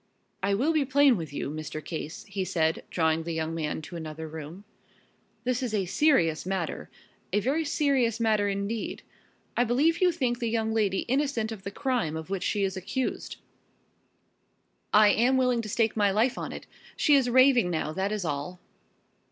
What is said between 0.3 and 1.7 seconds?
"I will be plain with you,